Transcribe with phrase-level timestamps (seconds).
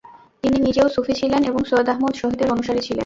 [0.43, 2.99] তিনি নিজেও সূফি ছিলেন এবং সৈয়দ আহমদ শহীদের অনুসারী ছিলেন।